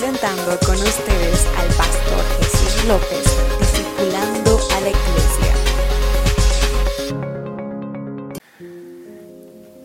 Presentando 0.00 0.58
con 0.64 0.76
ustedes 0.76 1.46
al 1.58 1.68
pastor 1.76 2.24
Jesús 2.38 2.84
López, 2.88 3.22
discipulando 3.60 4.58
a 4.74 4.80
la 4.80 4.88
iglesia. 4.88 5.52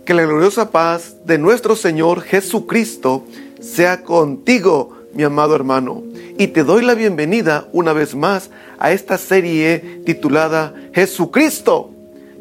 Que 0.06 0.14
la 0.14 0.24
gloriosa 0.24 0.72
paz 0.72 1.18
de 1.26 1.38
nuestro 1.38 1.76
Señor 1.76 2.22
Jesucristo 2.22 3.26
sea 3.60 4.04
contigo, 4.04 4.96
mi 5.14 5.24
amado 5.24 5.54
hermano. 5.54 6.02
Y 6.38 6.48
te 6.48 6.64
doy 6.64 6.86
la 6.86 6.94
bienvenida 6.94 7.68
una 7.74 7.92
vez 7.92 8.16
más 8.16 8.52
a 8.80 8.94
esta 8.94 9.18
serie 9.18 10.00
titulada 10.06 10.74
Jesucristo, 10.94 11.90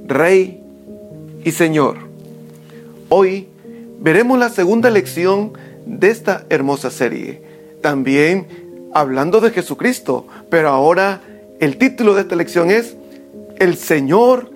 Rey 0.06 0.62
y 1.42 1.50
Señor. 1.50 1.96
Hoy 3.08 3.48
veremos 3.98 4.38
la 4.38 4.50
segunda 4.50 4.90
lección 4.90 5.54
de 5.86 6.10
esta 6.10 6.46
hermosa 6.50 6.92
serie. 6.92 7.53
También 7.84 8.46
hablando 8.94 9.42
de 9.42 9.50
Jesucristo, 9.50 10.26
pero 10.48 10.70
ahora 10.70 11.20
el 11.60 11.76
título 11.76 12.14
de 12.14 12.22
esta 12.22 12.34
lección 12.34 12.70
es 12.70 12.96
El 13.58 13.76
Señor 13.76 14.50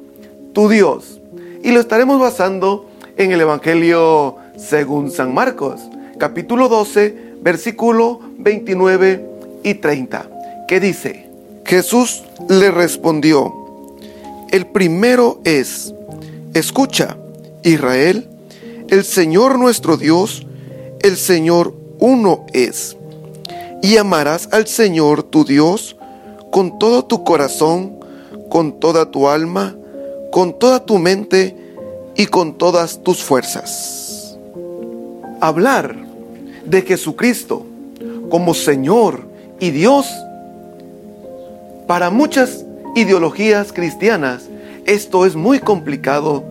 tu 0.54 0.70
Dios. 0.70 1.20
Y 1.62 1.72
lo 1.72 1.80
estaremos 1.80 2.18
basando 2.18 2.88
en 3.18 3.32
el 3.32 3.42
Evangelio 3.42 4.36
según 4.56 5.10
San 5.10 5.34
Marcos, 5.34 5.78
capítulo 6.16 6.70
12, 6.70 7.34
versículo 7.42 8.18
29 8.38 9.26
y 9.62 9.74
30, 9.74 10.64
que 10.66 10.80
dice, 10.80 11.28
Jesús 11.66 12.22
le 12.48 12.70
respondió, 12.70 13.52
el 14.50 14.68
primero 14.68 15.42
es, 15.44 15.92
escucha, 16.54 17.18
Israel, 17.62 18.26
el 18.88 19.04
Señor 19.04 19.58
nuestro 19.58 19.98
Dios, 19.98 20.46
el 21.02 21.18
Señor 21.18 21.74
uno 21.98 22.46
es. 22.54 22.97
Y 23.82 23.96
amarás 23.96 24.48
al 24.52 24.66
Señor 24.66 25.22
tu 25.22 25.44
Dios 25.44 25.96
con 26.50 26.78
todo 26.78 27.04
tu 27.04 27.24
corazón, 27.24 27.98
con 28.48 28.80
toda 28.80 29.10
tu 29.10 29.28
alma, 29.28 29.76
con 30.32 30.58
toda 30.58 30.84
tu 30.84 30.98
mente 30.98 31.56
y 32.16 32.26
con 32.26 32.58
todas 32.58 33.02
tus 33.02 33.22
fuerzas. 33.22 34.36
Hablar 35.40 35.96
de 36.64 36.82
Jesucristo 36.82 37.64
como 38.30 38.54
Señor 38.54 39.22
y 39.60 39.70
Dios, 39.70 40.06
para 41.86 42.10
muchas 42.10 42.64
ideologías 42.94 43.72
cristianas 43.72 44.48
esto 44.88 45.26
es 45.26 45.36
muy 45.36 45.58
complicado 45.58 46.44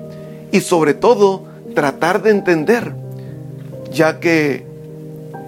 y 0.51 0.61
sobre 0.61 0.93
todo 0.93 1.43
tratar 1.73 2.21
de 2.21 2.29
entender, 2.29 2.93
ya 3.91 4.19
que 4.19 4.63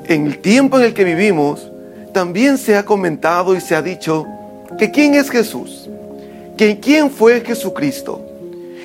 en 0.05 0.25
el 0.25 0.39
tiempo 0.39 0.79
en 0.79 0.85
el 0.85 0.93
que 0.95 1.03
vivimos 1.03 1.71
también 2.19 2.57
se 2.57 2.75
ha 2.75 2.83
comentado 2.83 3.55
y 3.55 3.61
se 3.61 3.77
ha 3.77 3.81
dicho 3.81 4.27
que 4.77 4.91
quién 4.91 5.15
es 5.15 5.29
Jesús, 5.29 5.89
que 6.57 6.77
quién 6.77 7.09
fue 7.09 7.39
Jesucristo. 7.39 8.21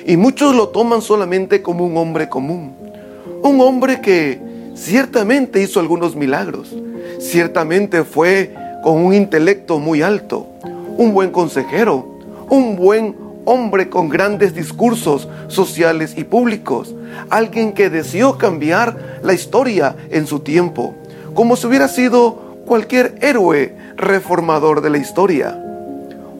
Y 0.07 0.15
muchos 0.15 0.55
lo 0.55 0.69
toman 0.69 1.01
solamente 1.01 1.61
como 1.61 1.85
un 1.85 1.97
hombre 1.97 2.29
común, 2.29 2.73
un 3.43 3.59
hombre 3.59 3.99
que 3.99 4.39
ciertamente 4.73 5.61
hizo 5.61 5.81
algunos 5.81 6.15
milagros, 6.15 6.73
ciertamente 7.19 8.05
fue 8.05 8.55
con 8.81 9.03
un 9.03 9.13
intelecto 9.13 9.79
muy 9.79 10.01
alto, 10.01 10.47
un 10.95 11.13
buen 11.13 11.31
consejero, 11.31 12.07
un 12.49 12.77
buen 12.77 13.17
hombre 13.43 13.89
con 13.89 14.07
grandes 14.07 14.55
discursos 14.55 15.27
sociales 15.49 16.13
y 16.15 16.23
públicos, 16.23 16.95
alguien 17.29 17.73
que 17.73 17.89
deseó 17.89 18.37
cambiar 18.37 19.19
la 19.23 19.33
historia 19.33 19.97
en 20.09 20.25
su 20.25 20.39
tiempo, 20.39 20.95
como 21.33 21.57
si 21.57 21.67
hubiera 21.67 21.89
sido 21.89 22.44
cualquier 22.65 23.15
héroe 23.21 23.75
reformador 23.95 24.81
de 24.81 24.89
la 24.89 24.97
historia. 24.97 25.61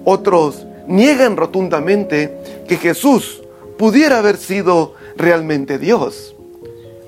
Otros 0.03 0.65
niegan 0.87 1.37
rotundamente 1.37 2.37
que 2.67 2.77
Jesús 2.77 3.44
pudiera 3.77 4.19
haber 4.19 4.38
sido 4.38 4.94
realmente 5.17 5.77
Dios. 5.77 6.35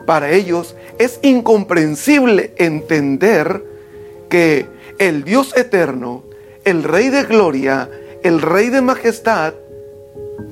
Para 0.06 0.32
ellos 0.32 0.76
es 1.00 1.20
incomprensible 1.22 2.54
entender 2.58 3.64
que 4.30 4.66
el 5.00 5.24
Dios 5.24 5.56
eterno, 5.56 6.24
el 6.64 6.84
Rey 6.84 7.10
de 7.10 7.24
gloria, 7.24 7.90
el 8.24 8.42
Rey 8.42 8.70
de 8.70 8.82
majestad, 8.82 9.54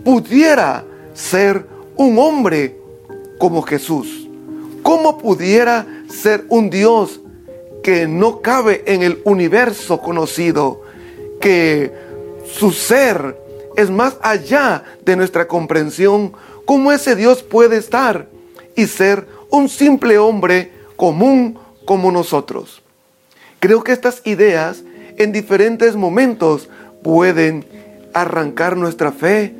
pudiera 0.03 0.85
ser 1.13 1.65
un 1.95 2.19
hombre 2.19 2.77
como 3.37 3.61
Jesús. 3.61 4.27
¿Cómo 4.83 5.17
pudiera 5.17 5.87
ser 6.09 6.45
un 6.49 6.69
Dios 6.69 7.21
que 7.85 8.07
no 8.07 8.41
cabe 8.41 8.81
en 8.87 9.03
el 9.03 9.21
universo 9.25 10.01
conocido, 10.01 10.81
que 11.39 11.93
su 12.51 12.71
ser 12.71 13.39
es 13.77 13.91
más 13.91 14.17
allá 14.23 14.83
de 15.05 15.15
nuestra 15.15 15.47
comprensión? 15.47 16.33
¿Cómo 16.65 16.91
ese 16.91 17.15
Dios 17.15 17.43
puede 17.43 17.77
estar 17.77 18.27
y 18.75 18.87
ser 18.87 19.27
un 19.51 19.69
simple 19.69 20.17
hombre 20.17 20.71
común 20.95 21.59
como 21.85 22.11
nosotros? 22.11 22.81
Creo 23.59 23.83
que 23.83 23.91
estas 23.91 24.23
ideas 24.25 24.81
en 25.17 25.31
diferentes 25.31 25.95
momentos 25.95 26.67
pueden 27.03 27.67
arrancar 28.15 28.77
nuestra 28.77 29.11
fe 29.11 29.53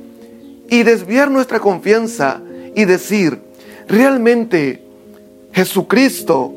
y 0.67 0.81
desviar 0.81 1.29
nuestra 1.29 1.59
confianza 1.59 2.41
y 2.73 2.85
decir, 2.85 3.39
¿realmente 3.87 4.81
Jesucristo 5.53 6.55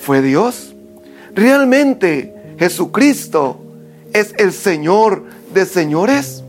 fue 0.00 0.22
Dios? 0.22 0.73
¿Realmente 1.34 2.32
Jesucristo 2.58 3.58
es 4.12 4.34
el 4.38 4.52
Señor 4.52 5.24
de 5.52 5.66
señores? 5.66 6.44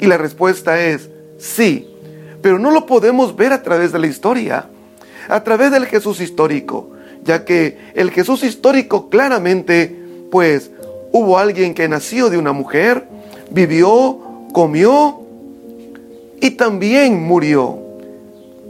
Y 0.00 0.06
la 0.06 0.16
respuesta 0.16 0.80
es 0.80 1.10
sí, 1.38 1.86
pero 2.40 2.58
no 2.58 2.70
lo 2.70 2.86
podemos 2.86 3.36
ver 3.36 3.52
a 3.52 3.62
través 3.62 3.92
de 3.92 3.98
la 3.98 4.06
historia, 4.06 4.66
a 5.28 5.44
través 5.44 5.70
del 5.70 5.86
Jesús 5.86 6.20
histórico, 6.20 6.90
ya 7.24 7.44
que 7.44 7.76
el 7.94 8.10
Jesús 8.10 8.42
histórico 8.42 9.10
claramente, 9.10 9.94
pues, 10.30 10.70
hubo 11.12 11.38
alguien 11.38 11.74
que 11.74 11.88
nació 11.88 12.30
de 12.30 12.38
una 12.38 12.52
mujer, 12.52 13.06
vivió, 13.50 14.46
comió 14.52 15.20
y 16.40 16.52
también 16.52 17.22
murió. 17.22 17.78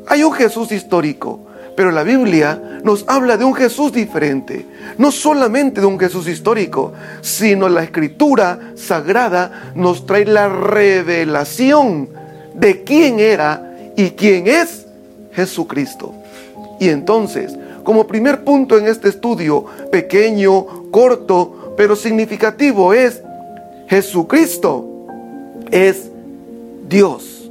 Hay 0.09 0.25
un 0.25 0.33
Jesús 0.33 0.73
histórico, 0.73 1.41
pero 1.77 1.91
la 1.91 2.03
Biblia 2.03 2.81
nos 2.83 3.05
habla 3.09 3.37
de 3.37 3.45
un 3.45 3.55
Jesús 3.55 3.93
diferente, 3.93 4.67
no 4.99 5.11
solamente 5.11 5.81
de 5.81 5.87
un 5.87 5.99
Jesús 5.99 6.29
histórico, 6.29 6.93
sino 7.21 7.69
la 7.69 7.83
escritura 7.83 8.73
sagrada 8.75 9.73
nos 9.75 10.07
trae 10.07 10.25
la 10.25 10.49
revelación 10.49 12.09
de 12.55 12.83
quién 12.85 13.21
era 13.21 13.75
y 13.97 14.11
quién 14.11 14.47
es 14.47 14.87
Jesucristo. 15.33 16.15
Y 16.79 16.89
entonces, 16.89 17.57
como 17.85 18.07
primer 18.07 18.45
punto 18.45 18.79
en 18.79 18.87
este 18.87 19.09
estudio, 19.09 19.67
pequeño, 19.91 20.91
corto, 20.91 21.75
pero 21.77 21.97
significativo, 21.97 22.93
es 22.93 23.23
Jesucristo 23.89 24.87
es 25.71 26.11
Dios. 26.89 27.51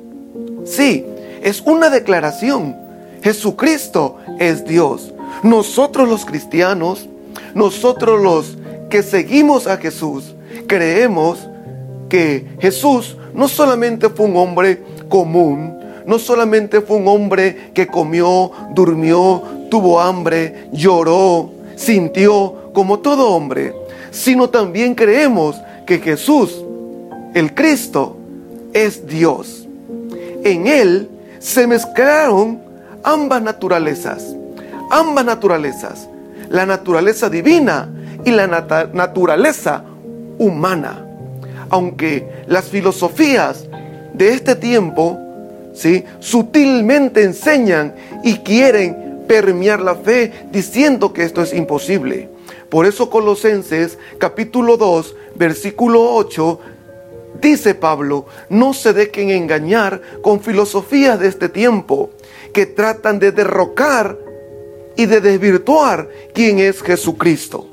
Sí, 0.66 1.06
es 1.42 1.62
una 1.62 1.90
declaración. 1.90 2.76
Jesucristo 3.24 4.18
es 4.40 4.66
Dios. 4.66 5.14
Nosotros 5.44 6.08
los 6.08 6.26
cristianos, 6.26 7.08
nosotros 7.54 8.22
los 8.22 8.58
que 8.90 9.04
seguimos 9.04 9.68
a 9.68 9.78
Jesús, 9.78 10.36
creemos 10.68 11.48
que 12.10 12.48
Jesús 12.60 13.18
no 13.34 13.48
solamente 13.48 14.10
fue 14.10 14.26
un 14.26 14.38
hombre 14.38 14.82
común, 15.08 15.78
no 16.06 16.18
solamente 16.18 16.82
fue 16.82 16.98
un 16.98 17.08
hombre 17.08 17.72
que 17.74 17.88
comió, 17.88 18.52
durmió, 18.74 19.44
tuvo 19.70 20.02
hambre, 20.02 20.70
lloró, 20.72 21.52
sintió 21.76 22.72
como 22.74 23.00
todo 23.00 23.30
hombre, 23.30 23.74
sino 24.12 24.50
también 24.50 24.96
creemos 24.96 25.56
que 25.86 26.00
Jesús, 26.00 26.64
el 27.34 27.54
Cristo, 27.54 28.18
es 28.74 29.06
Dios. 29.08 29.68
En 30.44 30.68
Él 30.68 31.10
se 31.40 31.68
mezclaron 31.68 32.69
ambas 33.04 33.42
naturalezas, 33.42 34.36
ambas 34.90 35.26
naturalezas, 35.26 36.10
la 36.50 36.66
naturaleza 36.66 37.30
divina 37.30 37.90
y 38.26 38.32
la 38.32 38.48
naturaleza 38.48 39.84
humana. 40.38 41.06
Aunque 41.70 42.28
las 42.48 42.66
filosofías 42.66 43.68
de 44.14 44.34
este 44.34 44.56
tiempo, 44.56 45.18
¿sí? 45.74 46.04
sutilmente 46.20 47.24
enseñan 47.24 47.96
y 48.24 48.36
quieren 48.38 49.24
permear 49.28 49.80
la 49.80 49.96
fe 49.96 50.48
diciendo 50.52 51.14
que 51.14 51.24
esto 51.24 51.42
es 51.44 51.54
imposible. 51.54 52.30
Por 52.70 52.86
eso 52.86 53.10
Colosenses 53.10 53.98
capítulo 54.18 54.78
2, 54.78 55.16
versículo 55.36 56.16
8 56.16 56.60
Dice 57.42 57.74
Pablo, 57.74 58.26
no 58.50 58.74
se 58.74 58.92
dejen 58.92 59.30
engañar 59.30 60.02
con 60.22 60.42
filosofías 60.42 61.20
de 61.20 61.28
este 61.28 61.48
tiempo 61.48 62.10
que 62.54 62.66
tratan 62.66 63.20
de 63.20 63.32
derrocar 63.32 64.18
y 64.96 65.06
de 65.06 65.22
desvirtuar 65.22 66.10
quién 66.34 66.60
es 66.60 66.82
Jesucristo. 66.82 67.68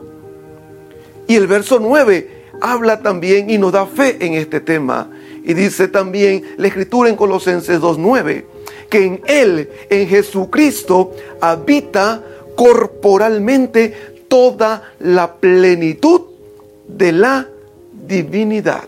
Y 1.27 1.35
el 1.37 1.47
verso 1.47 1.79
9 1.81 2.31
habla 2.61 3.03
también 3.03 3.51
y 3.51 3.59
nos 3.59 3.73
da 3.73 3.87
fe 3.87 4.17
en 4.21 4.35
este 4.35 4.61
tema. 4.61 5.11
Y 5.45 5.55
dice 5.55 5.89
también 5.89 6.43
la 6.57 6.69
escritura 6.69 7.09
en 7.09 7.17
Colosenses 7.17 7.81
2.9, 7.81 8.45
que 8.89 9.05
en 9.05 9.21
Él, 9.27 9.69
en 9.91 10.09
Jesucristo, 10.09 11.13
habita 11.41 12.23
corporalmente 12.57 14.15
toda 14.29 14.93
la 15.01 15.35
plenitud 15.35 16.23
de 16.87 17.13
la 17.13 17.49
divinidad. 18.07 18.85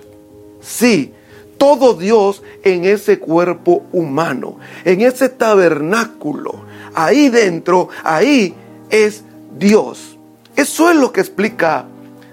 Sí, 0.60 1.12
todo 1.58 1.94
Dios 1.94 2.42
en 2.62 2.84
ese 2.84 3.18
cuerpo 3.18 3.82
humano, 3.92 4.56
en 4.84 5.02
ese 5.02 5.28
tabernáculo, 5.28 6.54
ahí 6.94 7.28
dentro, 7.28 7.88
ahí 8.04 8.54
es 8.88 9.24
Dios. 9.58 10.16
Eso 10.56 10.90
es 10.90 10.96
lo 10.96 11.12
que 11.12 11.20
explica 11.20 11.86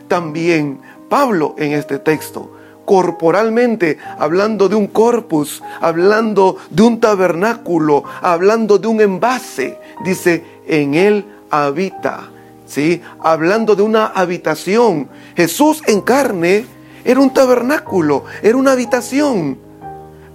también 0.08 0.80
Pablo 1.10 1.56
en 1.58 1.74
este 1.74 2.00
texto. 2.00 2.52
Corporalmente, 2.86 3.98
hablando 4.20 4.70
de 4.70 4.76
un 4.76 4.88
corpus, 4.88 5.62
hablando 5.82 6.58
de 6.70 6.84
un 6.84 7.00
tabernáculo, 7.00 8.04
hablando 8.22 8.78
de 8.78 8.88
un 8.88 9.02
envase, 9.02 9.80
dice, 10.04 10.44
en 10.68 10.94
él 10.94 11.26
habita. 11.50 12.30
¿Sí? 12.68 13.02
Hablando 13.20 13.76
de 13.76 13.84
una 13.84 14.08
habitación. 14.08 15.08
Jesús 15.36 15.84
en 15.86 16.02
carne 16.02 16.66
era 17.06 17.20
un 17.20 17.32
tabernáculo, 17.32 18.26
era 18.42 18.58
una 18.58 18.72
habitación. 18.74 19.60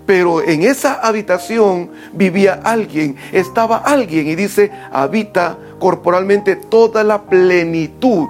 Pero 0.07 0.43
en 0.43 0.63
esa 0.63 0.95
habitación 0.95 1.91
vivía 2.13 2.61
alguien, 2.65 3.17
estaba 3.33 3.79
alguien 3.79 4.29
y 4.29 4.35
dice, 4.35 4.71
habita 4.91 5.59
corporalmente 5.79 6.57
toda 6.57 7.05
la 7.05 7.23
plenitud. 7.23 8.29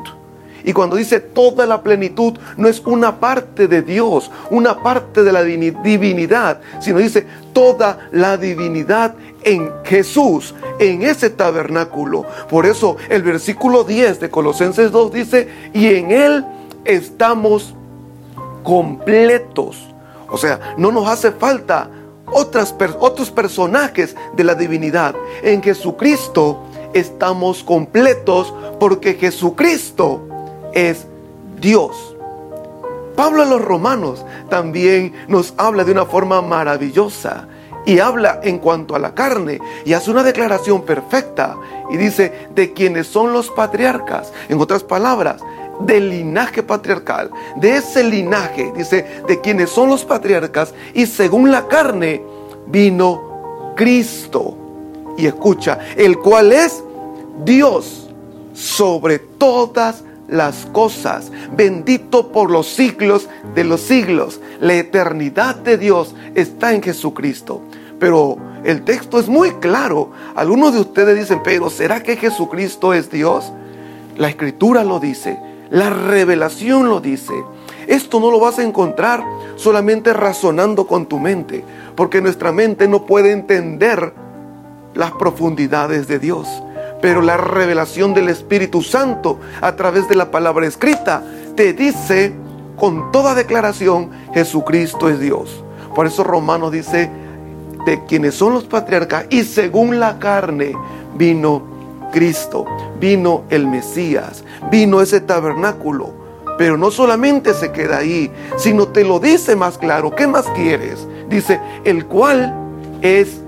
Y 0.62 0.72
cuando 0.72 0.96
dice 0.96 1.20
toda 1.20 1.66
la 1.66 1.82
plenitud, 1.82 2.34
no 2.56 2.68
es 2.68 2.80
una 2.84 3.18
parte 3.18 3.66
de 3.66 3.82
Dios, 3.82 4.30
una 4.50 4.82
parte 4.82 5.22
de 5.22 5.32
la 5.32 5.42
divinidad, 5.42 6.60
sino 6.80 6.98
dice 6.98 7.26
toda 7.54 8.10
la 8.12 8.36
divinidad 8.36 9.14
en 9.42 9.70
Jesús, 9.84 10.54
en 10.78 11.02
ese 11.02 11.30
tabernáculo. 11.30 12.26
Por 12.48 12.66
eso 12.66 12.96
el 13.08 13.22
versículo 13.22 13.84
10 13.84 14.20
de 14.20 14.30
Colosenses 14.30 14.92
2 14.92 15.12
dice, 15.12 15.48
y 15.72 15.86
en 15.94 16.10
Él 16.10 16.44
estamos 16.84 17.74
completos. 18.62 19.88
O 20.28 20.36
sea, 20.36 20.74
no 20.76 20.92
nos 20.92 21.08
hace 21.08 21.32
falta 21.32 21.90
otras, 22.26 22.74
otros 22.98 23.30
personajes 23.30 24.16
de 24.34 24.44
la 24.44 24.54
divinidad. 24.54 25.14
En 25.42 25.62
Jesucristo 25.62 26.62
estamos 26.92 27.64
completos 27.64 28.52
porque 28.78 29.14
Jesucristo 29.14 30.22
es 30.72 31.06
Dios. 31.60 32.16
Pablo 33.16 33.42
a 33.42 33.46
los 33.46 33.60
romanos 33.60 34.24
también 34.48 35.12
nos 35.28 35.52
habla 35.56 35.84
de 35.84 35.92
una 35.92 36.06
forma 36.06 36.40
maravillosa 36.40 37.48
y 37.84 37.98
habla 37.98 38.40
en 38.42 38.58
cuanto 38.58 38.94
a 38.94 38.98
la 38.98 39.14
carne 39.14 39.60
y 39.84 39.92
hace 39.92 40.10
una 40.10 40.22
declaración 40.22 40.82
perfecta 40.82 41.56
y 41.90 41.96
dice 41.96 42.48
de 42.54 42.72
quienes 42.72 43.06
son 43.06 43.32
los 43.32 43.50
patriarcas. 43.50 44.32
En 44.48 44.60
otras 44.60 44.82
palabras, 44.84 45.42
del 45.86 46.10
linaje 46.10 46.62
patriarcal, 46.62 47.30
de 47.56 47.76
ese 47.76 48.04
linaje, 48.04 48.72
dice, 48.76 49.22
de 49.26 49.40
quienes 49.40 49.70
son 49.70 49.88
los 49.88 50.04
patriarcas, 50.04 50.74
y 50.94 51.06
según 51.06 51.50
la 51.50 51.66
carne 51.68 52.22
vino 52.66 53.72
Cristo. 53.76 54.56
Y 55.16 55.26
escucha, 55.26 55.78
el 55.96 56.18
cual 56.18 56.52
es 56.52 56.82
Dios 57.44 58.08
sobre 58.54 59.18
todas 59.18 60.04
las 60.28 60.66
cosas, 60.66 61.30
bendito 61.56 62.30
por 62.30 62.50
los 62.50 62.68
siglos 62.68 63.28
de 63.54 63.64
los 63.64 63.80
siglos. 63.80 64.40
La 64.60 64.74
eternidad 64.74 65.56
de 65.56 65.76
Dios 65.76 66.14
está 66.34 66.72
en 66.72 66.82
Jesucristo. 66.82 67.60
Pero 67.98 68.38
el 68.64 68.82
texto 68.82 69.18
es 69.18 69.28
muy 69.28 69.50
claro. 69.54 70.10
Algunos 70.34 70.72
de 70.72 70.80
ustedes 70.80 71.18
dicen, 71.18 71.42
pero 71.42 71.68
¿será 71.68 72.02
que 72.02 72.16
Jesucristo 72.16 72.94
es 72.94 73.10
Dios? 73.10 73.52
La 74.16 74.28
escritura 74.28 74.84
lo 74.84 75.00
dice. 75.00 75.38
La 75.70 75.88
revelación 75.88 76.88
lo 76.88 77.00
dice. 77.00 77.32
Esto 77.86 78.20
no 78.20 78.30
lo 78.30 78.40
vas 78.40 78.58
a 78.58 78.64
encontrar 78.64 79.24
solamente 79.56 80.12
razonando 80.12 80.86
con 80.86 81.06
tu 81.06 81.18
mente, 81.18 81.64
porque 81.94 82.20
nuestra 82.20 82.52
mente 82.52 82.88
no 82.88 83.06
puede 83.06 83.32
entender 83.32 84.12
las 84.94 85.12
profundidades 85.12 86.08
de 86.08 86.18
Dios. 86.18 86.48
Pero 87.00 87.22
la 87.22 87.36
revelación 87.36 88.14
del 88.14 88.28
Espíritu 88.28 88.82
Santo 88.82 89.38
a 89.60 89.76
través 89.76 90.08
de 90.08 90.16
la 90.16 90.30
palabra 90.30 90.66
escrita 90.66 91.22
te 91.54 91.72
dice 91.72 92.34
con 92.76 93.12
toda 93.12 93.34
declaración, 93.34 94.10
Jesucristo 94.34 95.08
es 95.08 95.20
Dios. 95.20 95.62
Por 95.94 96.06
eso 96.06 96.24
Romanos 96.24 96.72
dice, 96.72 97.10
de 97.84 98.04
quienes 98.04 98.34
son 98.34 98.54
los 98.54 98.64
patriarcas 98.64 99.26
y 99.30 99.44
según 99.44 100.00
la 100.00 100.18
carne 100.18 100.74
vino 101.16 101.62
Cristo, 102.10 102.64
vino 102.98 103.42
el 103.50 103.66
Mesías, 103.66 104.44
vino 104.70 105.00
ese 105.00 105.20
tabernáculo. 105.20 106.20
Pero 106.58 106.76
no 106.76 106.90
solamente 106.90 107.54
se 107.54 107.72
queda 107.72 107.98
ahí, 107.98 108.30
sino 108.58 108.88
te 108.88 109.04
lo 109.04 109.18
dice 109.18 109.56
más 109.56 109.78
claro. 109.78 110.14
¿Qué 110.14 110.26
más 110.26 110.46
quieres? 110.48 111.06
Dice, 111.28 111.58
el 111.84 112.06
cual 112.06 112.54
es 113.00 113.40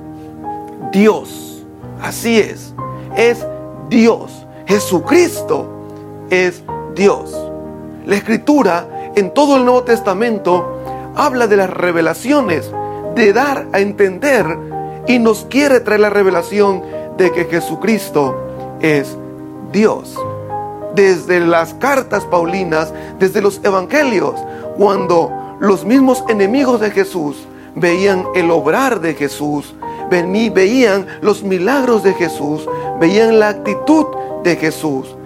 Dios. 0.92 1.64
Así 2.00 2.38
es, 2.38 2.74
es 3.16 3.46
Dios. 3.90 4.46
Jesucristo 4.66 5.68
es 6.30 6.62
Dios. 6.94 7.36
La 8.06 8.16
escritura 8.16 9.12
en 9.14 9.34
todo 9.34 9.56
el 9.56 9.64
Nuevo 9.64 9.82
Testamento 9.82 10.80
habla 11.14 11.46
de 11.46 11.56
las 11.56 11.70
revelaciones, 11.70 12.70
de 13.14 13.32
dar 13.32 13.66
a 13.72 13.80
entender 13.80 14.46
y 15.06 15.18
nos 15.18 15.44
quiere 15.44 15.80
traer 15.80 16.00
la 16.00 16.10
revelación 16.10 16.82
de 17.16 17.30
que 17.32 17.44
Jesucristo 17.44 18.51
es 18.82 19.16
Dios. 19.72 20.14
Desde 20.94 21.40
las 21.40 21.72
cartas 21.74 22.24
paulinas, 22.24 22.92
desde 23.18 23.40
los 23.40 23.60
evangelios, 23.64 24.34
cuando 24.76 25.30
los 25.60 25.84
mismos 25.84 26.22
enemigos 26.28 26.80
de 26.80 26.90
Jesús 26.90 27.46
veían 27.74 28.26
el 28.34 28.50
obrar 28.50 29.00
de 29.00 29.14
Jesús, 29.14 29.74
veían 30.10 31.06
los 31.22 31.42
milagros 31.42 32.02
de 32.02 32.12
Jesús, 32.14 32.68
veían 33.00 33.38
la 33.38 33.48
actitud 33.48 34.06
de 34.42 34.56
Jesús. 34.56 35.16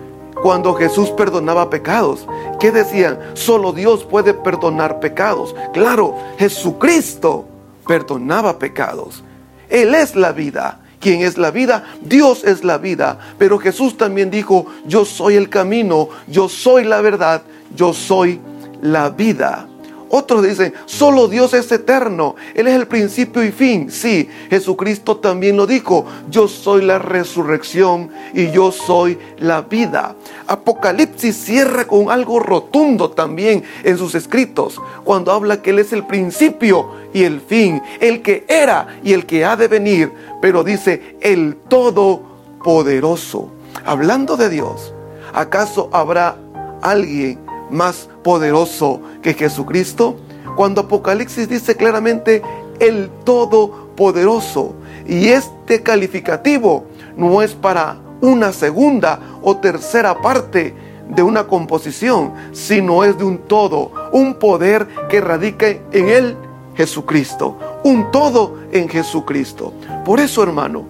Cuando 0.43 0.75
Jesús 0.75 1.11
perdonaba 1.11 1.71
pecados, 1.71 2.29
¿qué 2.61 2.71
decían? 2.71 3.19
Solo 3.35 3.73
Dios 3.73 4.05
puede 4.05 4.35
perdonar 4.35 5.01
pecados. 5.01 5.57
Claro, 5.73 6.15
Jesucristo 6.39 7.47
perdonaba 7.87 8.59
pecados. 8.59 9.25
Él 9.69 9.95
es 9.95 10.15
la 10.15 10.33
vida. 10.33 10.81
¿Quién 11.07 11.23
es 11.23 11.39
la 11.39 11.53
vida? 11.53 11.85
Dios 12.03 12.43
es 12.43 12.65
la 12.65 12.79
vida. 12.79 13.21
Pero 13.39 13.59
Jesús 13.59 13.97
también 13.97 14.29
dijo, 14.29 14.67
yo 14.89 15.05
soy 15.05 15.37
el 15.37 15.49
camino, 15.49 16.09
yo 16.27 16.49
soy 16.49 16.83
la 16.83 17.01
verdad, 17.01 17.43
yo 17.77 17.93
soy 17.93 18.41
la 18.83 19.11
vida. 19.11 19.69
Otros 20.17 20.43
dicen, 20.43 20.73
solo 20.87 21.29
Dios 21.29 21.53
es 21.53 21.71
eterno, 21.71 22.37
Él 22.55 22.69
es 22.69 22.75
el 22.75 22.87
principio 22.87 23.45
y 23.45 23.53
fin. 23.53 23.91
Sí, 23.91 24.27
Jesucristo 24.49 25.19
también 25.19 25.59
lo 25.59 25.67
dijo, 25.67 26.07
yo 26.31 26.49
soy 26.49 26.81
la 26.81 26.99
resurrección 26.99 28.09
y 28.33 28.51
yo 28.51 28.73
soy 28.73 29.19
la 29.39 29.61
vida. 29.61 30.17
Apocalipsis 30.47 31.37
cierra 31.37 31.87
con 31.87 32.11
algo 32.11 32.41
rotundo 32.41 33.11
también 33.11 33.63
en 33.85 33.99
sus 33.99 34.15
escritos, 34.15 34.81
cuando 35.05 35.33
habla 35.33 35.61
que 35.61 35.69
Él 35.69 35.81
es 35.81 35.93
el 35.93 36.07
principio 36.07 36.93
y 37.13 37.25
el 37.25 37.43
fin, 37.43 37.83
el 38.01 38.23
que 38.23 38.47
era 38.49 38.99
y 39.05 39.13
el 39.13 39.27
que 39.27 39.45
ha 39.45 39.55
de 39.55 39.69
venir, 39.69 40.11
pero 40.41 40.65
dice 40.65 41.19
el 41.21 41.57
Todopoderoso. 41.69 43.51
Hablando 43.85 44.39
de 44.39 44.49
Dios, 44.49 44.95
¿acaso 45.35 45.91
habrá 45.93 46.39
alguien 46.81 47.46
más 47.71 48.09
poderoso 48.23 49.01
que 49.23 49.35
Jesucristo? 49.35 50.17
Cuando 50.57 50.83
Apocalipsis 50.83 51.49
dice 51.49 51.77
claramente 51.77 52.43
el 52.81 53.11
Todopoderoso. 53.25 54.75
Y 55.07 55.29
este 55.29 55.83
calificativo 55.83 56.85
no 57.17 57.43
es 57.43 57.55
para 57.55 57.99
una 58.21 58.53
segunda 58.53 59.21
o 59.43 59.57
tercera 59.57 60.21
parte 60.21 60.75
de 61.09 61.23
una 61.23 61.47
composición, 61.47 62.33
sino 62.53 63.05
es 63.05 63.17
de 63.17 63.25
un 63.25 63.39
todo, 63.39 63.93
un 64.13 64.35
poder 64.35 64.89
que 65.09 65.21
radica 65.21 65.69
en 65.69 66.09
él 66.09 66.37
Jesucristo, 66.75 67.57
un 67.85 68.11
todo 68.11 68.59
en 68.73 68.89
Jesucristo. 68.89 69.73
Por 70.05 70.21
eso, 70.21 70.43
hermano, 70.43 70.85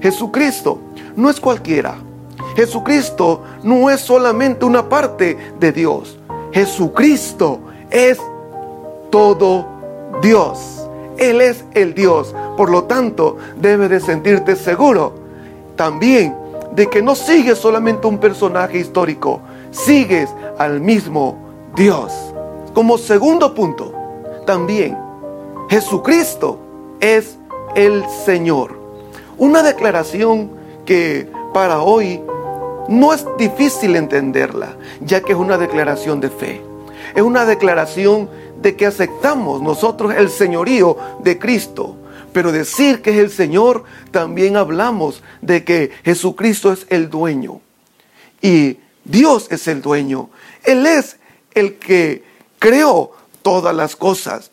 Jesucristo 0.00 0.78
no 1.16 1.30
es 1.30 1.40
cualquiera. 1.40 1.96
Jesucristo 2.56 3.42
no 3.62 3.90
es 3.90 4.00
solamente 4.00 4.64
una 4.64 4.88
parte 4.88 5.36
de 5.58 5.72
Dios. 5.72 6.19
Jesucristo 6.52 7.60
es 7.90 8.18
todo 9.10 9.66
Dios. 10.22 10.86
Él 11.18 11.40
es 11.40 11.64
el 11.74 11.94
Dios. 11.94 12.34
Por 12.56 12.70
lo 12.70 12.84
tanto, 12.84 13.36
debe 13.56 13.88
de 13.88 14.00
sentirte 14.00 14.56
seguro 14.56 15.14
también 15.76 16.36
de 16.72 16.88
que 16.88 17.02
no 17.02 17.14
sigue 17.14 17.54
solamente 17.54 18.06
un 18.06 18.18
personaje 18.18 18.78
histórico, 18.78 19.40
sigues 19.70 20.30
al 20.58 20.80
mismo 20.80 21.38
Dios. 21.74 22.12
Como 22.74 22.98
segundo 22.98 23.54
punto, 23.54 23.92
también 24.46 24.96
Jesucristo 25.68 26.58
es 27.00 27.38
el 27.74 28.04
Señor. 28.24 28.78
Una 29.38 29.62
declaración 29.62 30.50
que 30.84 31.28
para 31.54 31.80
hoy 31.80 32.20
no 32.88 33.12
es 33.12 33.24
difícil 33.38 33.96
entenderla, 33.96 34.76
ya 35.00 35.20
que 35.20 35.32
es 35.32 35.38
una 35.38 35.58
declaración 35.58 36.20
de 36.20 36.30
fe. 36.30 36.62
Es 37.14 37.22
una 37.22 37.44
declaración 37.44 38.28
de 38.60 38.76
que 38.76 38.86
aceptamos 38.86 39.62
nosotros 39.62 40.14
el 40.16 40.30
señorío 40.30 40.96
de 41.22 41.38
Cristo. 41.38 41.96
Pero 42.32 42.52
decir 42.52 43.02
que 43.02 43.10
es 43.10 43.18
el 43.18 43.30
Señor, 43.30 43.84
también 44.12 44.56
hablamos 44.56 45.22
de 45.40 45.64
que 45.64 45.90
Jesucristo 46.04 46.72
es 46.72 46.86
el 46.88 47.10
dueño. 47.10 47.60
Y 48.40 48.78
Dios 49.04 49.48
es 49.50 49.66
el 49.66 49.82
dueño. 49.82 50.30
Él 50.64 50.86
es 50.86 51.16
el 51.54 51.76
que 51.78 52.22
creó 52.58 53.12
todas 53.42 53.74
las 53.74 53.96
cosas. 53.96 54.52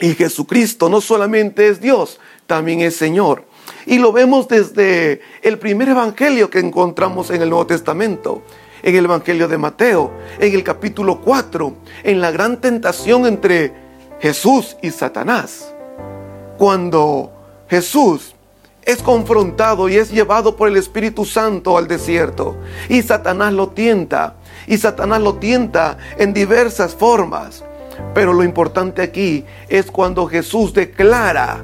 Y 0.00 0.14
Jesucristo 0.14 0.88
no 0.88 1.02
solamente 1.02 1.68
es 1.68 1.80
Dios, 1.80 2.18
también 2.46 2.80
es 2.80 2.96
Señor. 2.96 3.44
Y 3.86 3.98
lo 3.98 4.12
vemos 4.12 4.48
desde 4.48 5.20
el 5.42 5.58
primer 5.58 5.88
evangelio 5.88 6.50
que 6.50 6.58
encontramos 6.58 7.30
en 7.30 7.42
el 7.42 7.50
Nuevo 7.50 7.66
Testamento, 7.66 8.42
en 8.82 8.96
el 8.96 9.04
Evangelio 9.04 9.48
de 9.48 9.58
Mateo, 9.58 10.12
en 10.38 10.54
el 10.54 10.62
capítulo 10.62 11.20
4, 11.20 11.74
en 12.04 12.20
la 12.20 12.30
gran 12.30 12.60
tentación 12.60 13.26
entre 13.26 13.72
Jesús 14.20 14.76
y 14.82 14.90
Satanás. 14.90 15.74
Cuando 16.58 17.32
Jesús 17.68 18.34
es 18.82 19.02
confrontado 19.02 19.88
y 19.88 19.96
es 19.96 20.10
llevado 20.10 20.56
por 20.56 20.68
el 20.68 20.76
Espíritu 20.76 21.24
Santo 21.24 21.76
al 21.76 21.86
desierto 21.86 22.56
y 22.88 23.02
Satanás 23.02 23.52
lo 23.52 23.68
tienta 23.68 24.36
y 24.66 24.78
Satanás 24.78 25.20
lo 25.20 25.34
tienta 25.34 25.98
en 26.18 26.32
diversas 26.32 26.94
formas. 26.94 27.64
Pero 28.14 28.32
lo 28.32 28.42
importante 28.42 29.02
aquí 29.02 29.44
es 29.68 29.90
cuando 29.90 30.26
Jesús 30.26 30.72
declara 30.72 31.62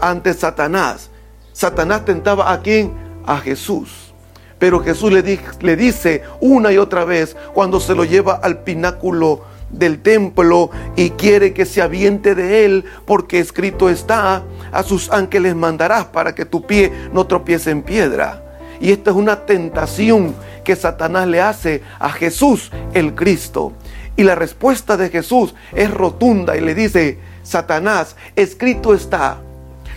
ante 0.00 0.32
Satanás. 0.34 1.10
Satanás 1.54 2.04
tentaba 2.04 2.52
a 2.52 2.60
quién? 2.60 2.92
A 3.24 3.38
Jesús. 3.38 4.12
Pero 4.58 4.80
Jesús 4.80 5.12
le, 5.12 5.38
le 5.60 5.76
dice 5.76 6.22
una 6.40 6.72
y 6.72 6.78
otra 6.78 7.04
vez 7.04 7.36
cuando 7.54 7.78
se 7.78 7.94
lo 7.94 8.04
lleva 8.04 8.34
al 8.34 8.64
pináculo 8.64 9.42
del 9.70 10.02
templo 10.02 10.70
y 10.96 11.10
quiere 11.10 11.54
que 11.54 11.64
se 11.64 11.80
aviente 11.80 12.34
de 12.34 12.64
él, 12.64 12.84
porque 13.06 13.38
escrito 13.38 13.88
está, 13.88 14.42
a 14.72 14.82
sus 14.82 15.10
ángeles 15.12 15.54
mandarás 15.54 16.06
para 16.06 16.34
que 16.34 16.44
tu 16.44 16.66
pie 16.66 16.92
no 17.12 17.26
tropiece 17.26 17.70
en 17.70 17.82
piedra. 17.82 18.42
Y 18.80 18.90
esta 18.90 19.10
es 19.10 19.16
una 19.16 19.46
tentación 19.46 20.34
que 20.64 20.74
Satanás 20.74 21.28
le 21.28 21.40
hace 21.40 21.82
a 22.00 22.10
Jesús 22.10 22.72
el 22.94 23.14
Cristo. 23.14 23.72
Y 24.16 24.24
la 24.24 24.34
respuesta 24.34 24.96
de 24.96 25.08
Jesús 25.08 25.54
es 25.72 25.88
rotunda 25.90 26.56
y 26.56 26.60
le 26.60 26.74
dice, 26.74 27.20
Satanás, 27.44 28.16
escrito 28.34 28.92
está, 28.92 29.38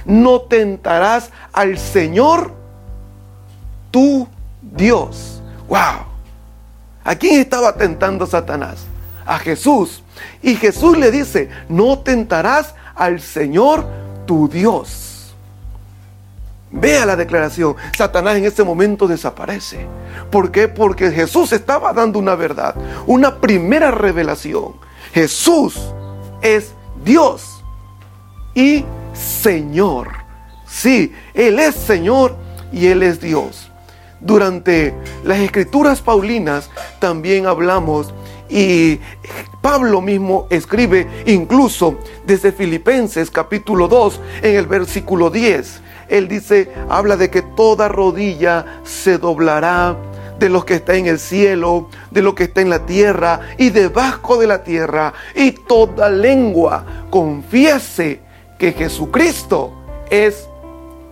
no 0.08 0.42
tentarás 0.42 1.30
al 1.54 1.78
Señor 1.78 2.54
tu 3.92 4.28
Dios. 4.62 5.42
¡Wow! 5.68 6.06
¿A 7.04 7.16
quién 7.16 7.40
estaba 7.40 7.74
tentando 7.74 8.26
Satanás? 8.26 8.86
A 9.26 9.38
Jesús. 9.38 10.02
Y 10.42 10.56
Jesús 10.56 10.98
le 10.98 11.12
dice, 11.12 11.50
no 11.70 12.00
tentarás 12.00 12.74
al 12.96 13.20
Señor 13.22 13.86
tu 14.26 14.48
Dios. 14.48 15.36
Vea 16.72 17.06
la 17.06 17.16
declaración. 17.16 17.76
Satanás 17.98 18.36
en 18.36 18.46
ese 18.46 18.64
momento 18.64 19.08
desaparece. 19.08 19.86
¿Por 20.32 20.52
qué? 20.52 20.68
Porque 20.68 21.12
Jesús 21.12 21.54
estaba 21.54 21.94
dando 21.94 22.20
una 22.20 22.36
verdad, 22.36 22.76
una 23.06 23.40
primera 23.40 23.92
revelación. 23.92 24.74
Jesús 25.14 25.80
es 26.42 26.74
Dios 27.04 27.64
y 28.54 28.86
Señor. 29.18 30.10
Sí, 30.68 31.14
Él 31.34 31.60
es 31.60 31.76
Señor 31.76 32.36
y 32.72 32.88
Él 32.88 33.04
es 33.04 33.20
Dios. 33.20 33.72
Durante 34.20 34.94
las 35.24 35.40
escrituras 35.40 36.02
paulinas 36.02 36.70
también 37.00 37.46
hablamos 37.46 38.14
y 38.50 39.00
Pablo 39.62 40.02
mismo 40.02 40.48
escribe 40.50 41.08
incluso 41.26 41.98
desde 42.26 42.52
Filipenses 42.52 43.30
capítulo 43.30 43.88
2 43.88 44.20
en 44.42 44.56
el 44.56 44.66
versículo 44.66 45.30
10. 45.30 45.82
Él 46.10 46.28
dice, 46.28 46.72
habla 46.90 47.18
de 47.18 47.30
que 47.30 47.42
toda 47.42 47.90
rodilla 47.90 48.82
se 48.84 49.18
doblará 49.18 49.98
de 50.40 50.50
lo 50.50 50.66
que 50.66 50.76
está 50.76 50.96
en 50.96 51.08
el 51.08 51.20
cielo, 51.20 51.90
de 52.12 52.22
lo 52.22 52.34
que 52.36 52.46
está 52.46 52.62
en 52.62 52.70
la 52.70 52.86
tierra 52.86 53.42
y 53.58 53.70
debajo 53.70 54.38
de 54.38 54.48
la 54.48 54.64
tierra, 54.64 55.14
y 55.36 55.52
toda 55.52 56.10
lengua 56.10 56.86
confiese 57.10 58.26
que 58.58 58.74
Jesucristo 58.74 59.72
es 60.10 60.48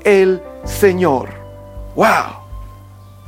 el 0.04 0.42
Señor. 0.64 1.30
¡Wow! 1.96 2.06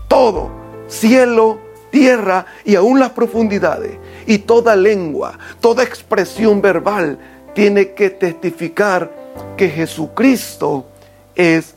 Todo, 0.07 0.49
cielo, 0.87 1.59
tierra 1.91 2.45
y 2.65 2.75
aún 2.75 2.99
las 2.99 3.11
profundidades. 3.11 3.97
Y 4.25 4.39
toda 4.39 4.75
lengua, 4.75 5.37
toda 5.59 5.83
expresión 5.83 6.61
verbal 6.61 7.17
tiene 7.53 7.93
que 7.93 8.09
testificar 8.09 9.11
que 9.55 9.69
Jesucristo 9.69 10.85
es 11.35 11.75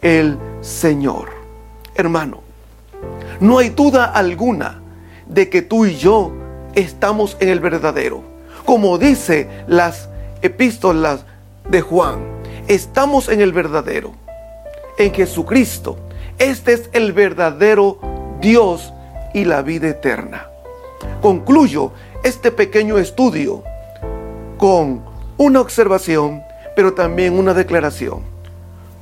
el 0.00 0.38
Señor. 0.60 1.30
Hermano, 1.94 2.40
no 3.40 3.58
hay 3.58 3.70
duda 3.70 4.06
alguna 4.06 4.82
de 5.26 5.48
que 5.48 5.62
tú 5.62 5.86
y 5.86 5.96
yo 5.96 6.32
estamos 6.74 7.36
en 7.40 7.48
el 7.48 7.60
verdadero. 7.60 8.22
Como 8.64 8.98
dice 8.98 9.48
las 9.66 10.08
epístolas 10.42 11.24
de 11.68 11.80
Juan, 11.80 12.18
estamos 12.68 13.28
en 13.28 13.40
el 13.40 13.52
verdadero, 13.52 14.12
en 14.98 15.12
Jesucristo. 15.12 15.96
Este 16.38 16.74
es 16.74 16.90
el 16.92 17.12
verdadero 17.12 17.98
Dios 18.40 18.92
y 19.32 19.44
la 19.44 19.62
vida 19.62 19.88
eterna. 19.88 20.48
Concluyo 21.20 21.92
este 22.22 22.50
pequeño 22.50 22.98
estudio 22.98 23.62
con 24.58 25.02
una 25.36 25.60
observación, 25.60 26.42
pero 26.76 26.94
también 26.94 27.38
una 27.38 27.54
declaración. 27.54 28.20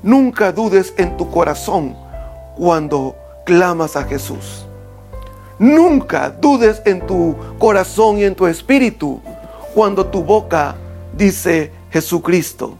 Nunca 0.03 0.53
dudes 0.53 0.95
en 0.97 1.17
tu 1.17 1.31
corazón 1.31 1.97
cuando 2.57 3.17
clamas 3.45 3.97
a 3.97 4.05
Jesús. 4.05 4.67
Nunca 5.59 6.31
dudes 6.31 6.83
en 6.85 7.07
tu 7.07 7.37
corazón 7.59 8.19
y 8.19 8.25
en 8.25 8.35
tu 8.35 8.47
espíritu 8.47 9.21
cuando 9.75 10.07
tu 10.07 10.23
boca 10.23 10.75
dice 11.13 11.71
Jesucristo. 11.93 12.79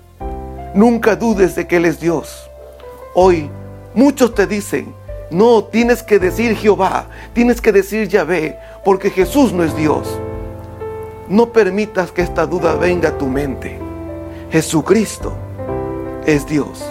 Nunca 0.75 1.17
dudes 1.17 1.55
de 1.55 1.67
que 1.67 1.77
Él 1.77 1.85
es 1.85 2.01
Dios. 2.01 2.49
Hoy 3.15 3.51
muchos 3.95 4.35
te 4.35 4.47
dicen, 4.47 4.95
no, 5.31 5.65
tienes 5.65 6.03
que 6.03 6.19
decir 6.19 6.57
Jehová, 6.57 7.07
tienes 7.35 7.61
que 7.61 7.73
decir 7.73 8.09
Yahvé, 8.09 8.59
porque 8.85 9.11
Jesús 9.11 9.53
no 9.53 9.65
es 9.65 9.77
Dios. 9.77 10.19
No 11.29 11.53
permitas 11.53 12.11
que 12.11 12.23
esta 12.23 12.47
duda 12.47 12.75
venga 12.75 13.11
a 13.11 13.19
tu 13.19 13.27
mente. 13.27 13.79
Jesucristo 14.51 15.35
es 16.25 16.47
Dios. 16.47 16.83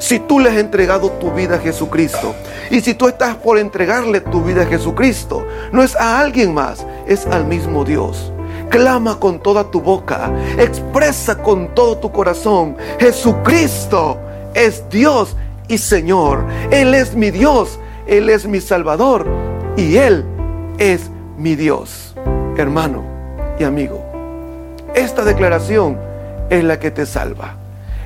Si 0.00 0.18
tú 0.18 0.40
le 0.40 0.50
has 0.50 0.56
entregado 0.56 1.10
tu 1.12 1.30
vida 1.30 1.56
a 1.56 1.58
Jesucristo 1.58 2.34
y 2.70 2.80
si 2.80 2.94
tú 2.94 3.06
estás 3.06 3.36
por 3.36 3.58
entregarle 3.58 4.20
tu 4.20 4.42
vida 4.42 4.62
a 4.62 4.66
Jesucristo, 4.66 5.46
no 5.72 5.82
es 5.82 5.94
a 5.94 6.20
alguien 6.20 6.52
más, 6.52 6.84
es 7.06 7.26
al 7.26 7.44
mismo 7.44 7.84
Dios. 7.84 8.32
Clama 8.70 9.18
con 9.18 9.40
toda 9.40 9.64
tu 9.64 9.80
boca, 9.80 10.32
expresa 10.56 11.42
con 11.42 11.74
todo 11.74 11.98
tu 11.98 12.12
corazón, 12.12 12.76
Jesucristo 13.00 14.16
es 14.54 14.88
Dios 14.88 15.36
y 15.66 15.76
Señor. 15.76 16.44
Él 16.70 16.94
es 16.94 17.16
mi 17.16 17.32
Dios, 17.32 17.80
Él 18.06 18.30
es 18.30 18.46
mi 18.46 18.60
Salvador 18.60 19.26
y 19.76 19.96
Él 19.96 20.24
es 20.78 21.10
mi 21.36 21.56
Dios. 21.56 22.14
Hermano 22.56 23.02
y 23.58 23.64
amigo, 23.64 24.04
esta 24.94 25.24
declaración 25.24 25.98
es 26.48 26.62
la 26.62 26.78
que 26.78 26.92
te 26.92 27.06
salva. 27.06 27.56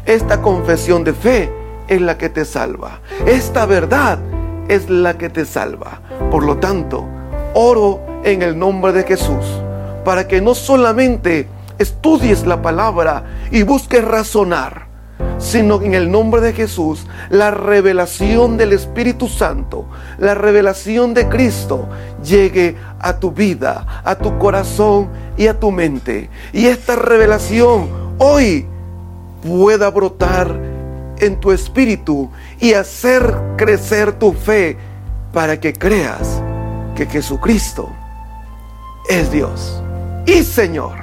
Esta 0.06 0.40
confesión 0.40 1.04
de 1.04 1.12
fe 1.12 1.52
es 1.88 2.00
la 2.00 2.16
que 2.16 2.30
te 2.30 2.46
salva. 2.46 3.00
Esta 3.26 3.66
verdad 3.66 4.18
es 4.68 4.88
la 4.88 5.18
que 5.18 5.28
te 5.28 5.44
salva. 5.44 6.00
Por 6.30 6.42
lo 6.42 6.56
tanto, 6.56 7.04
oro 7.52 8.00
en 8.24 8.40
el 8.40 8.58
nombre 8.58 8.94
de 8.94 9.02
Jesús 9.02 9.44
para 10.04 10.28
que 10.28 10.40
no 10.40 10.54
solamente 10.54 11.48
estudies 11.78 12.46
la 12.46 12.62
palabra 12.62 13.24
y 13.50 13.62
busques 13.62 14.04
razonar, 14.04 14.86
sino 15.38 15.82
en 15.82 15.94
el 15.94 16.10
nombre 16.10 16.40
de 16.40 16.52
Jesús, 16.52 17.06
la 17.30 17.50
revelación 17.50 18.56
del 18.56 18.72
Espíritu 18.72 19.28
Santo, 19.28 19.86
la 20.18 20.34
revelación 20.34 21.14
de 21.14 21.28
Cristo 21.28 21.88
llegue 22.22 22.76
a 23.00 23.18
tu 23.18 23.32
vida, 23.32 24.02
a 24.04 24.16
tu 24.16 24.38
corazón 24.38 25.08
y 25.36 25.46
a 25.46 25.58
tu 25.58 25.70
mente. 25.70 26.30
Y 26.52 26.66
esta 26.66 26.96
revelación 26.96 27.88
hoy 28.18 28.66
pueda 29.46 29.90
brotar 29.90 30.54
en 31.18 31.38
tu 31.40 31.52
espíritu 31.52 32.30
y 32.60 32.74
hacer 32.74 33.34
crecer 33.56 34.12
tu 34.18 34.32
fe 34.32 34.76
para 35.32 35.60
que 35.60 35.72
creas 35.72 36.42
que 36.94 37.06
Jesucristo 37.06 37.90
es 39.08 39.30
Dios 39.30 39.83
y 40.26 40.42
Señor. 40.42 40.96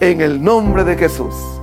En 0.00 0.20
el 0.20 0.42
nombre 0.42 0.84
de 0.84 0.96
Jesús. 0.96 1.59